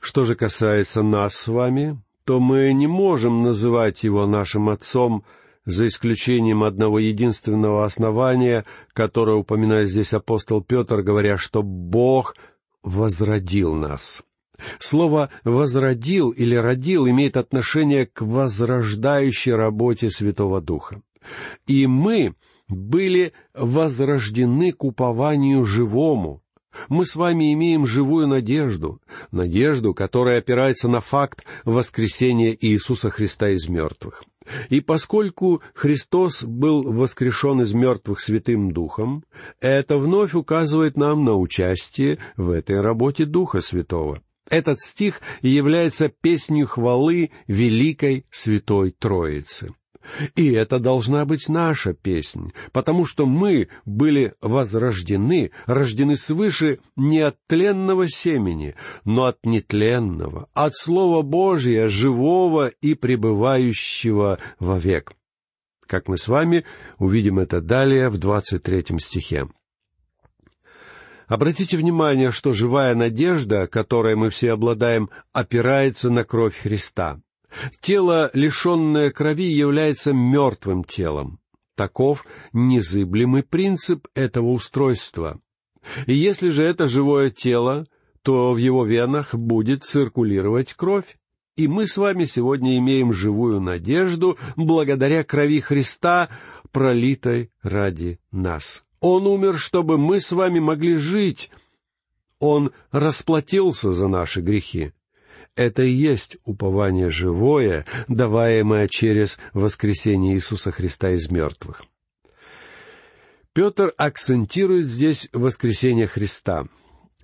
Что 0.00 0.24
же 0.24 0.36
касается 0.36 1.02
нас 1.02 1.34
с 1.34 1.48
вами, 1.48 2.00
то 2.24 2.38
мы 2.38 2.72
не 2.72 2.86
можем 2.86 3.42
называть 3.42 4.04
его 4.04 4.26
нашим 4.26 4.68
Отцом, 4.68 5.24
за 5.68 5.86
исключением 5.86 6.62
одного 6.62 6.98
единственного 6.98 7.84
основания, 7.84 8.64
которое 8.94 9.36
упоминает 9.36 9.90
здесь 9.90 10.14
апостол 10.14 10.62
Петр, 10.62 11.02
говоря, 11.02 11.36
что 11.36 11.62
Бог 11.62 12.36
возродил 12.82 13.74
нас. 13.74 14.22
Слово 14.78 15.30
«возродил» 15.44 16.30
или 16.30 16.54
«родил» 16.54 17.08
имеет 17.08 17.36
отношение 17.36 18.06
к 18.06 18.22
возрождающей 18.22 19.52
работе 19.52 20.10
Святого 20.10 20.60
Духа. 20.60 21.00
И 21.66 21.86
мы 21.86 22.34
были 22.68 23.32
возрождены 23.54 24.72
к 24.72 24.84
упованию 24.84 25.64
живому. 25.64 26.42
Мы 26.88 27.06
с 27.06 27.16
вами 27.16 27.52
имеем 27.54 27.86
живую 27.86 28.28
надежду, 28.28 29.00
надежду, 29.32 29.94
которая 29.94 30.38
опирается 30.38 30.88
на 30.88 31.00
факт 31.00 31.44
воскресения 31.64 32.56
Иисуса 32.60 33.10
Христа 33.10 33.50
из 33.50 33.68
мертвых. 33.68 34.22
И 34.68 34.80
поскольку 34.80 35.62
Христос 35.74 36.44
был 36.44 36.82
воскрешен 36.84 37.60
из 37.62 37.74
мертвых 37.74 38.20
Святым 38.20 38.70
Духом, 38.72 39.24
это 39.60 39.98
вновь 39.98 40.34
указывает 40.34 40.96
нам 40.96 41.24
на 41.24 41.34
участие 41.34 42.18
в 42.36 42.50
этой 42.50 42.80
работе 42.80 43.24
Духа 43.24 43.60
Святого. 43.60 44.22
Этот 44.50 44.80
стих 44.80 45.20
является 45.42 46.08
песнью 46.08 46.66
хвалы 46.66 47.30
Великой 47.46 48.26
Святой 48.30 48.92
Троицы. 48.92 49.74
И 50.36 50.52
это 50.52 50.78
должна 50.78 51.26
быть 51.26 51.48
наша 51.50 51.92
песнь, 51.92 52.52
потому 52.72 53.04
что 53.04 53.26
мы 53.26 53.68
были 53.84 54.34
возрождены, 54.40 55.50
рождены 55.66 56.16
свыше 56.16 56.78
не 56.96 57.20
от 57.20 57.36
тленного 57.46 58.08
семени, 58.08 58.74
но 59.04 59.24
от 59.24 59.44
нетленного, 59.44 60.48
от 60.54 60.74
Слова 60.76 61.22
Божия, 61.22 61.88
живого 61.88 62.68
и 62.68 62.94
пребывающего 62.94 64.38
вовек. 64.58 65.12
Как 65.86 66.08
мы 66.08 66.16
с 66.16 66.28
вами 66.28 66.64
увидим 66.98 67.38
это 67.38 67.60
далее 67.60 68.08
в 68.08 68.18
двадцать 68.18 68.62
третьем 68.62 69.00
стихе. 69.00 69.48
Обратите 71.28 71.76
внимание, 71.76 72.32
что 72.32 72.54
живая 72.54 72.94
надежда, 72.94 73.66
которой 73.66 74.16
мы 74.16 74.30
все 74.30 74.52
обладаем, 74.52 75.10
опирается 75.32 76.08
на 76.08 76.24
кровь 76.24 76.58
Христа. 76.58 77.20
Тело, 77.80 78.30
лишенное 78.32 79.10
крови, 79.10 79.44
является 79.44 80.14
мертвым 80.14 80.84
телом. 80.84 81.38
Таков 81.74 82.24
незыблемый 82.54 83.42
принцип 83.42 84.08
этого 84.14 84.48
устройства. 84.48 85.38
И 86.06 86.14
если 86.14 86.48
же 86.48 86.64
это 86.64 86.88
живое 86.88 87.30
тело, 87.30 87.86
то 88.22 88.52
в 88.52 88.56
его 88.56 88.84
венах 88.84 89.34
будет 89.34 89.84
циркулировать 89.84 90.72
кровь. 90.72 91.18
И 91.56 91.68
мы 91.68 91.86
с 91.86 91.96
вами 91.98 92.24
сегодня 92.24 92.78
имеем 92.78 93.12
живую 93.12 93.60
надежду 93.60 94.38
благодаря 94.56 95.24
крови 95.24 95.60
Христа, 95.60 96.28
пролитой 96.72 97.50
ради 97.62 98.18
нас. 98.30 98.84
Он 99.00 99.26
умер, 99.26 99.58
чтобы 99.58 99.98
мы 99.98 100.20
с 100.20 100.32
вами 100.32 100.58
могли 100.58 100.96
жить. 100.96 101.50
Он 102.40 102.72
расплатился 102.90 103.92
за 103.92 104.08
наши 104.08 104.40
грехи. 104.40 104.92
Это 105.56 105.82
и 105.82 105.90
есть 105.90 106.36
упование 106.44 107.10
живое, 107.10 107.84
даваемое 108.06 108.86
через 108.88 109.38
воскресение 109.52 110.34
Иисуса 110.34 110.70
Христа 110.70 111.10
из 111.10 111.30
мертвых. 111.30 111.84
Петр 113.52 113.92
акцентирует 113.96 114.86
здесь 114.86 115.28
воскресение 115.32 116.06
Христа. 116.06 116.66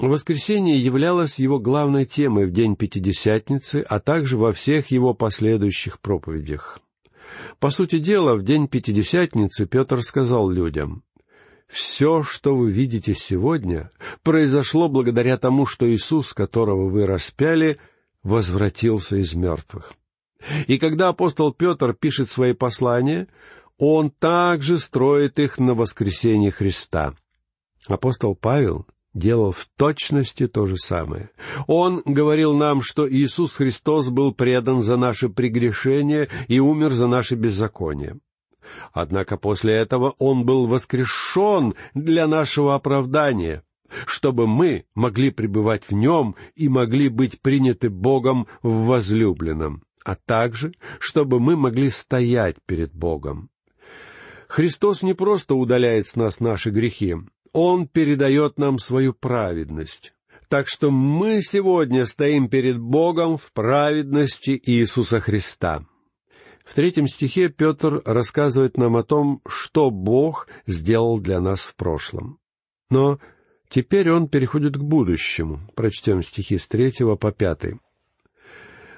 Воскресение 0.00 0.82
являлось 0.82 1.38
его 1.38 1.60
главной 1.60 2.06
темой 2.06 2.46
в 2.46 2.50
день 2.50 2.74
Пятидесятницы, 2.74 3.84
а 3.88 4.00
также 4.00 4.36
во 4.36 4.52
всех 4.52 4.90
его 4.90 5.14
последующих 5.14 6.00
проповедях. 6.00 6.80
По 7.60 7.70
сути 7.70 8.00
дела, 8.00 8.34
в 8.34 8.42
день 8.42 8.66
Пятидесятницы 8.66 9.66
Петр 9.66 10.02
сказал 10.02 10.50
людям, 10.50 11.04
все, 11.68 12.22
что 12.22 12.54
вы 12.54 12.70
видите 12.70 13.14
сегодня, 13.14 13.90
произошло 14.22 14.88
благодаря 14.88 15.38
тому, 15.38 15.66
что 15.66 15.90
Иисус, 15.92 16.32
которого 16.32 16.88
вы 16.88 17.06
распяли, 17.06 17.78
возвратился 18.22 19.16
из 19.16 19.34
мертвых. 19.34 19.92
И 20.66 20.78
когда 20.78 21.08
апостол 21.08 21.52
Петр 21.52 21.94
пишет 21.94 22.28
свои 22.28 22.52
послания, 22.52 23.28
он 23.78 24.10
также 24.10 24.78
строит 24.78 25.38
их 25.38 25.58
на 25.58 25.74
воскресение 25.74 26.50
Христа. 26.50 27.14
Апостол 27.88 28.34
Павел 28.34 28.86
делал 29.14 29.52
в 29.52 29.68
точности 29.76 30.46
то 30.46 30.66
же 30.66 30.76
самое. 30.76 31.30
Он 31.66 32.02
говорил 32.04 32.54
нам, 32.54 32.82
что 32.82 33.10
Иисус 33.10 33.54
Христос 33.54 34.10
был 34.10 34.32
предан 34.32 34.82
за 34.82 34.96
наши 34.96 35.28
прегрешения 35.28 36.28
и 36.48 36.58
умер 36.60 36.92
за 36.92 37.06
наши 37.06 37.36
беззакония. 37.36 38.18
Однако 38.92 39.36
после 39.36 39.74
этого 39.74 40.14
Он 40.18 40.44
был 40.44 40.66
воскрешен 40.66 41.74
для 41.94 42.26
нашего 42.26 42.74
оправдания, 42.74 43.62
чтобы 44.06 44.46
мы 44.46 44.84
могли 44.94 45.30
пребывать 45.30 45.84
в 45.88 45.92
Нем 45.92 46.36
и 46.54 46.68
могли 46.68 47.08
быть 47.08 47.40
приняты 47.40 47.90
Богом 47.90 48.46
в 48.62 48.86
возлюбленном, 48.86 49.84
а 50.04 50.16
также, 50.16 50.74
чтобы 50.98 51.40
мы 51.40 51.56
могли 51.56 51.90
стоять 51.90 52.56
перед 52.66 52.92
Богом. 52.94 53.50
Христос 54.48 55.02
не 55.02 55.14
просто 55.14 55.54
удаляет 55.54 56.06
с 56.06 56.16
нас 56.16 56.40
наши 56.40 56.70
грехи, 56.70 57.16
Он 57.52 57.88
передает 57.88 58.58
нам 58.58 58.78
свою 58.78 59.12
праведность. 59.12 60.12
Так 60.48 60.68
что 60.68 60.90
мы 60.90 61.42
сегодня 61.42 62.06
стоим 62.06 62.48
перед 62.48 62.78
Богом 62.78 63.38
в 63.38 63.50
праведности 63.52 64.60
Иисуса 64.64 65.20
Христа. 65.20 65.86
В 66.64 66.74
третьем 66.74 67.06
стихе 67.06 67.48
Петр 67.48 68.02
рассказывает 68.04 68.76
нам 68.78 68.96
о 68.96 69.04
том, 69.04 69.40
что 69.46 69.90
Бог 69.90 70.48
сделал 70.66 71.18
для 71.18 71.40
нас 71.40 71.60
в 71.60 71.76
прошлом. 71.76 72.38
Но 72.90 73.18
теперь 73.68 74.10
он 74.10 74.28
переходит 74.28 74.76
к 74.76 74.82
будущему. 74.82 75.60
Прочтем 75.74 76.22
стихи 76.22 76.58
с 76.58 76.66
третьего 76.66 77.16
по 77.16 77.32
пятый. 77.32 77.78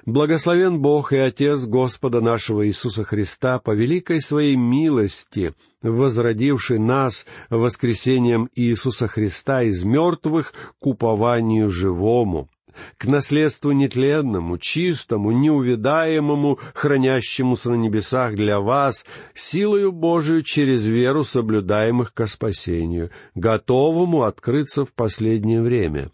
Благословен 0.05 0.79
Бог 0.81 1.11
и 1.11 1.17
Отец 1.17 1.65
Господа 1.65 2.21
нашего 2.21 2.65
Иисуса 2.65 3.03
Христа 3.03 3.59
по 3.59 3.71
великой 3.71 4.21
своей 4.21 4.55
милости, 4.55 5.53
возродивший 5.81 6.79
нас 6.79 7.25
воскресением 7.49 8.47
Иисуса 8.55 9.09
Христа 9.09 9.63
из 9.63 9.83
мертвых 9.83 10.53
к 10.79 10.87
упованию 10.87 11.69
живому, 11.69 12.49
к 12.97 13.05
наследству 13.05 13.71
нетленному, 13.71 14.57
чистому, 14.57 15.31
неувидаемому, 15.31 16.59
хранящемуся 16.73 17.69
на 17.71 17.75
небесах 17.75 18.35
для 18.35 18.59
вас, 18.59 19.05
силою 19.33 19.91
Божию 19.91 20.43
через 20.43 20.85
веру 20.85 21.23
соблюдаемых 21.23 22.13
ко 22.13 22.27
спасению, 22.27 23.11
готовому 23.35 24.23
открыться 24.23 24.85
в 24.85 24.93
последнее 24.93 25.61
время. 25.61 26.11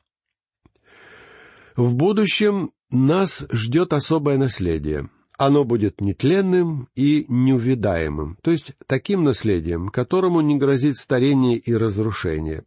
В 1.75 1.95
будущем 1.95 2.71
нас 2.91 3.47
ждет 3.51 3.93
особое 3.93 4.37
наследие. 4.37 5.09
Оно 5.37 5.63
будет 5.63 5.99
нетленным 5.99 6.87
и 6.95 7.25
неувидаемым, 7.27 8.37
то 8.43 8.51
есть 8.51 8.73
таким 8.85 9.23
наследием, 9.23 9.89
которому 9.89 10.41
не 10.41 10.57
грозит 10.57 10.97
старение 10.97 11.57
и 11.57 11.73
разрушение. 11.73 12.65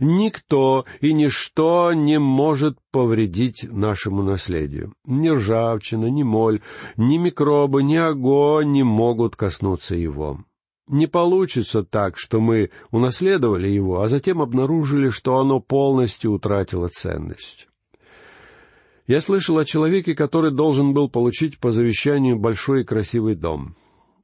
Никто 0.00 0.84
и 1.00 1.12
ничто 1.12 1.92
не 1.92 2.18
может 2.18 2.78
повредить 2.90 3.66
нашему 3.70 4.22
наследию. 4.22 4.94
Ни 5.04 5.28
ржавчина, 5.28 6.06
ни 6.06 6.22
моль, 6.22 6.60
ни 6.96 7.18
микробы, 7.18 7.82
ни 7.82 7.96
огонь 7.96 8.72
не 8.72 8.82
могут 8.82 9.36
коснуться 9.36 9.94
его. 9.94 10.40
Не 10.88 11.06
получится 11.06 11.82
так, 11.82 12.16
что 12.16 12.40
мы 12.40 12.70
унаследовали 12.90 13.68
его, 13.68 14.02
а 14.02 14.08
затем 14.08 14.40
обнаружили, 14.40 15.10
что 15.10 15.38
оно 15.38 15.58
полностью 15.60 16.32
утратило 16.32 16.88
ценность. 16.88 17.68
Я 19.06 19.20
слышал 19.20 19.58
о 19.58 19.64
человеке, 19.64 20.14
который 20.14 20.52
должен 20.52 20.92
был 20.92 21.08
получить 21.08 21.58
по 21.58 21.70
завещанию 21.70 22.38
большой 22.38 22.82
и 22.82 22.84
красивый 22.84 23.34
дом. 23.34 23.76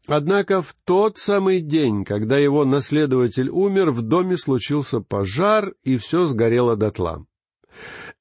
Однако 0.07 0.63
в 0.63 0.75
тот 0.85 1.17
самый 1.19 1.61
день, 1.61 2.05
когда 2.05 2.37
его 2.37 2.65
наследователь 2.65 3.49
умер, 3.49 3.93
в 3.93 4.03
доме 4.03 4.37
случился 4.37 5.01
пожар, 5.01 5.75
и 5.85 5.97
все 5.97 6.27
сгорело 6.27 6.77
дотла. 6.77 7.25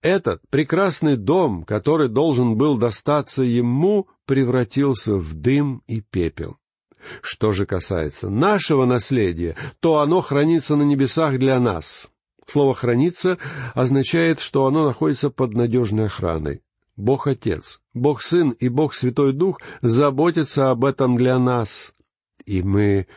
Этот 0.01 0.41
прекрасный 0.49 1.17
дом, 1.17 1.63
который 1.63 2.07
должен 2.07 2.55
был 2.55 2.77
достаться 2.77 3.43
ему, 3.43 4.07
превратился 4.25 5.15
в 5.15 5.33
дым 5.33 5.83
и 5.87 6.01
пепел. 6.01 6.57
Что 7.21 7.51
же 7.51 7.65
касается 7.65 8.29
нашего 8.29 8.85
наследия, 8.85 9.55
то 9.79 9.99
оно 9.99 10.21
хранится 10.21 10.75
на 10.75 10.83
небесах 10.83 11.39
для 11.39 11.59
нас. 11.59 12.09
Слово 12.47 12.75
«хранится» 12.75 13.37
означает, 13.73 14.39
что 14.39 14.65
оно 14.65 14.85
находится 14.85 15.29
под 15.29 15.53
надежной 15.53 16.05
охраной. 16.05 16.61
Бог 16.95 17.27
Отец, 17.27 17.81
Бог 17.93 18.21
Сын 18.21 18.51
и 18.51 18.69
Бог 18.69 18.93
Святой 18.93 19.33
Дух 19.33 19.59
заботятся 19.81 20.71
об 20.71 20.85
этом 20.85 21.17
для 21.17 21.39
нас. 21.39 21.93
И 22.45 22.61
мы 22.61 23.07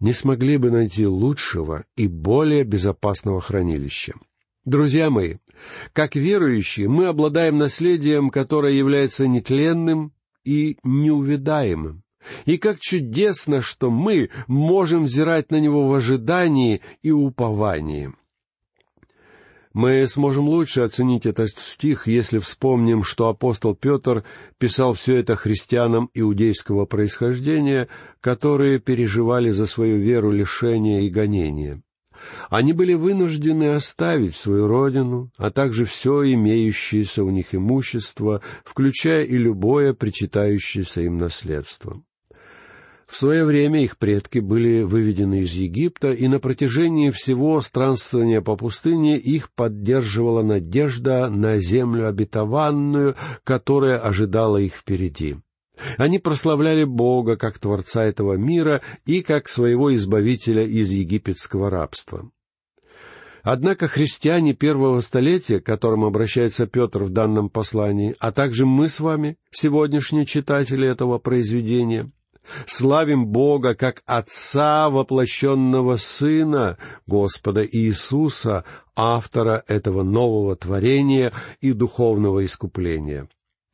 не 0.00 0.12
смогли 0.12 0.56
бы 0.56 0.70
найти 0.70 1.06
лучшего 1.06 1.84
и 1.96 2.06
более 2.06 2.64
безопасного 2.64 3.40
хранилища. 3.40 4.14
Друзья 4.64 5.10
мои, 5.10 5.36
как 5.92 6.14
верующие, 6.14 6.88
мы 6.88 7.06
обладаем 7.06 7.58
наследием, 7.58 8.30
которое 8.30 8.74
является 8.74 9.26
нетленным 9.26 10.12
и 10.44 10.76
неувидаемым. 10.84 12.02
И 12.44 12.58
как 12.58 12.78
чудесно, 12.80 13.62
что 13.62 13.90
мы 13.90 14.30
можем 14.46 15.04
взирать 15.04 15.50
на 15.50 15.60
него 15.60 15.86
в 15.86 15.94
ожидании 15.94 16.82
и 17.02 17.10
уповании. 17.10 18.12
Мы 19.78 20.08
сможем 20.08 20.48
лучше 20.48 20.80
оценить 20.80 21.24
этот 21.24 21.50
стих, 21.50 22.08
если 22.08 22.40
вспомним, 22.40 23.04
что 23.04 23.28
апостол 23.28 23.76
Петр 23.76 24.24
писал 24.58 24.92
все 24.94 25.14
это 25.14 25.36
христианам 25.36 26.10
иудейского 26.14 26.84
происхождения, 26.84 27.86
которые 28.20 28.80
переживали 28.80 29.50
за 29.50 29.66
свою 29.66 29.98
веру 29.98 30.32
лишения 30.32 31.02
и 31.02 31.08
гонения. 31.08 31.80
Они 32.50 32.72
были 32.72 32.94
вынуждены 32.94 33.74
оставить 33.74 34.34
свою 34.34 34.66
родину, 34.66 35.30
а 35.36 35.52
также 35.52 35.84
все 35.84 36.24
имеющееся 36.24 37.22
у 37.22 37.30
них 37.30 37.54
имущество, 37.54 38.42
включая 38.64 39.22
и 39.22 39.36
любое 39.36 39.94
причитающееся 39.94 41.02
им 41.02 41.18
наследство. 41.18 42.02
В 43.08 43.16
свое 43.16 43.44
время 43.46 43.82
их 43.82 43.96
предки 43.96 44.38
были 44.38 44.82
выведены 44.82 45.40
из 45.40 45.54
Египта, 45.54 46.12
и 46.12 46.28
на 46.28 46.40
протяжении 46.40 47.10
всего 47.10 47.60
странствования 47.62 48.42
по 48.42 48.54
пустыне 48.54 49.16
их 49.16 49.50
поддерживала 49.52 50.42
надежда 50.42 51.30
на 51.30 51.58
землю 51.58 52.06
обетованную, 52.06 53.16
которая 53.44 53.98
ожидала 53.98 54.58
их 54.58 54.74
впереди. 54.74 55.38
Они 55.96 56.18
прославляли 56.18 56.84
Бога 56.84 57.36
как 57.36 57.58
Творца 57.58 58.04
этого 58.04 58.34
мира 58.34 58.82
и 59.06 59.22
как 59.22 59.48
своего 59.48 59.94
Избавителя 59.94 60.66
из 60.66 60.90
египетского 60.90 61.70
рабства. 61.70 62.30
Однако 63.42 63.88
христиане 63.88 64.52
первого 64.52 65.00
столетия, 65.00 65.60
к 65.60 65.64
которым 65.64 66.04
обращается 66.04 66.66
Петр 66.66 67.04
в 67.04 67.10
данном 67.10 67.48
послании, 67.48 68.14
а 68.18 68.32
также 68.32 68.66
мы 68.66 68.90
с 68.90 69.00
вами, 69.00 69.38
сегодняшние 69.50 70.26
читатели 70.26 70.86
этого 70.86 71.18
произведения, 71.18 72.10
Славим 72.66 73.26
Бога 73.26 73.74
как 73.74 74.02
Отца 74.06 74.90
воплощенного 74.90 75.96
Сына, 75.96 76.78
Господа 77.06 77.64
Иисуса, 77.64 78.64
автора 78.96 79.62
этого 79.68 80.02
нового 80.02 80.56
творения 80.56 81.32
и 81.60 81.72
духовного 81.72 82.44
искупления. 82.44 83.28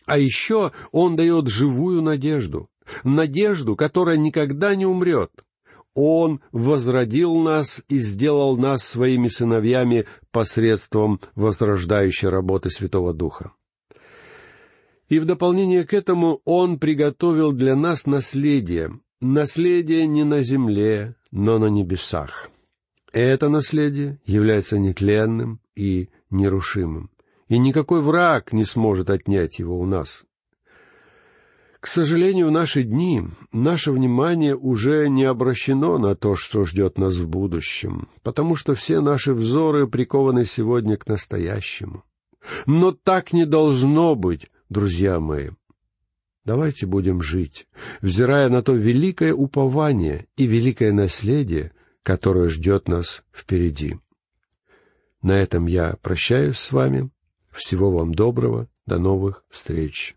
А 0.07 0.19
еще 0.19 0.73
Он 0.93 1.17
дает 1.17 1.49
живую 1.49 2.03
надежду, 2.03 2.69
надежду, 3.05 3.77
которая 3.77 4.17
никогда 4.17 4.75
не 4.75 4.87
умрет. 4.87 5.31
Он 5.95 6.41
возродил 6.51 7.37
нас 7.37 7.85
и 7.89 7.99
сделал 7.99 8.57
нас 8.57 8.83
своими 8.83 9.29
сыновьями 9.29 10.07
посредством 10.33 11.21
возрождающей 11.37 12.29
работы 12.29 12.69
Святого 12.69 13.15
Духа. 13.15 13.53
И 15.09 15.19
в 15.19 15.27
дополнение 15.27 15.85
к 15.85 15.93
этому 15.93 16.41
Он 16.45 16.79
приготовил 16.79 17.53
для 17.53 17.77
нас 17.77 18.07
наследие, 18.07 18.99
наследие 19.21 20.07
не 20.07 20.25
на 20.25 20.43
земле, 20.43 21.15
но 21.31 21.59
на 21.59 21.67
небесах. 21.67 22.51
Это 23.13 23.49
наследие 23.49 24.19
является 24.25 24.79
нетленным 24.79 25.61
и 25.77 26.09
нерушимым, 26.31 27.11
и 27.49 27.59
никакой 27.59 28.01
враг 28.03 28.53
не 28.53 28.65
сможет 28.65 29.11
отнять 29.11 29.59
его 29.59 29.79
у 29.79 29.87
нас. 29.87 30.25
К 31.79 31.87
сожалению, 31.87 32.49
в 32.49 32.51
наши 32.51 32.83
дни 32.83 33.25
наше 33.53 33.93
внимание 33.93 34.57
уже 34.57 35.09
не 35.11 35.25
обращено 35.25 35.99
на 35.99 36.17
то, 36.17 36.35
что 36.35 36.65
ждет 36.65 36.97
нас 36.97 37.17
в 37.17 37.29
будущем, 37.29 38.09
потому 38.23 38.57
что 38.57 38.75
все 38.75 39.01
наши 39.01 39.35
взоры 39.35 39.87
прикованы 39.87 40.47
сегодня 40.47 40.97
к 40.97 41.07
настоящему. 41.07 42.03
Но 42.65 42.93
так 42.93 43.35
не 43.35 43.45
должно 43.45 44.15
быть, 44.15 44.49
друзья 44.75 45.21
мои. 45.21 45.51
Давайте 46.45 46.85
будем 46.85 47.23
жить, 47.23 47.67
взирая 48.03 48.51
на 48.51 48.63
то 48.63 48.75
великое 48.75 49.33
упование 49.33 50.27
и 50.37 50.47
великое 50.47 50.93
наследие, 50.93 51.73
которое 52.03 52.49
ждет 52.49 52.89
нас 52.89 53.25
впереди. 53.33 53.99
На 55.23 55.41
этом 55.41 55.67
я 55.67 55.97
прощаюсь 56.03 56.59
с 56.59 56.73
вами. 56.73 57.09
Всего 57.51 57.91
вам 57.91 58.13
доброго. 58.13 58.69
До 58.85 58.99
новых 58.99 59.45
встреч. 59.49 60.17